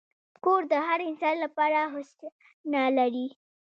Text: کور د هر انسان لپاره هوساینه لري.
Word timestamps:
کور 0.43 0.61
د 0.71 0.73
هر 0.87 0.99
انسان 1.09 1.35
لپاره 1.45 1.79
هوساینه 1.93 2.81
لري. 2.97 3.27